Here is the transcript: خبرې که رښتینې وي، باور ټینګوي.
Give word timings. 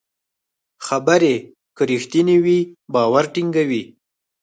خبرې 0.85 1.35
که 1.75 1.83
رښتینې 1.91 2.37
وي، 2.43 2.59
باور 2.93 3.25
ټینګوي. 3.33 3.83